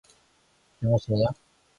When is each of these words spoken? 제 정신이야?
제 0.79 0.87
정신이야? 0.87 1.27